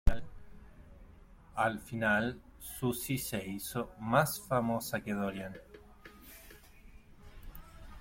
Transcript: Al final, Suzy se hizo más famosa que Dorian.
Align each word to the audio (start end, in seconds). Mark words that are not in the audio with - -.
Al 1.55 1.77
final, 1.79 2.41
Suzy 2.57 3.19
se 3.19 3.45
hizo 3.45 3.91
más 3.99 4.39
famosa 4.41 5.01
que 5.01 5.13
Dorian. 5.13 5.55